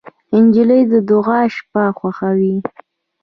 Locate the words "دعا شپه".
1.09-1.83